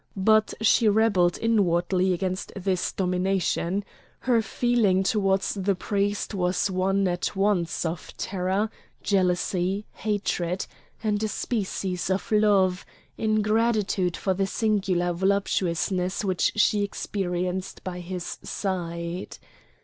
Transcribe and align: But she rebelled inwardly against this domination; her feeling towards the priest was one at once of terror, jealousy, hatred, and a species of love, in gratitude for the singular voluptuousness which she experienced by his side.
But 0.17 0.55
she 0.61 0.89
rebelled 0.89 1.37
inwardly 1.37 2.11
against 2.11 2.51
this 2.55 2.91
domination; 2.91 3.85
her 4.21 4.41
feeling 4.41 5.03
towards 5.03 5.53
the 5.53 5.75
priest 5.75 6.33
was 6.33 6.71
one 6.71 7.07
at 7.07 7.35
once 7.35 7.85
of 7.85 8.17
terror, 8.17 8.71
jealousy, 9.03 9.85
hatred, 9.91 10.65
and 11.03 11.21
a 11.21 11.27
species 11.27 12.09
of 12.09 12.31
love, 12.31 12.83
in 13.15 13.43
gratitude 13.43 14.17
for 14.17 14.33
the 14.33 14.47
singular 14.47 15.13
voluptuousness 15.13 16.25
which 16.25 16.53
she 16.55 16.81
experienced 16.81 17.83
by 17.83 17.99
his 17.99 18.39
side. 18.41 19.37